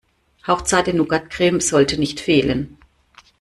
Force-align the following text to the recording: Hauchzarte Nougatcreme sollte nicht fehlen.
Hauchzarte 0.47 0.95
Nougatcreme 0.95 1.59
sollte 1.61 1.99
nicht 1.99 2.21
fehlen. 2.21 2.79